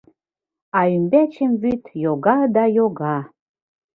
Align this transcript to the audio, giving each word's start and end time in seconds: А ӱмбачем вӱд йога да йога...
А 0.77 0.79
ӱмбачем 0.95 1.51
вӱд 1.61 1.81
йога 2.05 2.37
да 2.55 2.63
йога... 2.77 3.17